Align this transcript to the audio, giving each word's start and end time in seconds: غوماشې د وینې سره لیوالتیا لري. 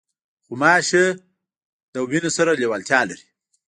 غوماشې 0.47 1.05
د 1.93 1.95
وینې 2.09 2.31
سره 2.37 2.51
لیوالتیا 2.61 2.99
لري. 3.09 3.25